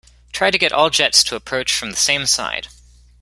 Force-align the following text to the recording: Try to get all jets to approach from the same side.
Try 0.33 0.49
to 0.49 0.57
get 0.57 0.71
all 0.71 0.89
jets 0.89 1.23
to 1.25 1.35
approach 1.35 1.71
from 1.75 1.91
the 1.91 1.95
same 1.95 2.25
side. 2.25 2.69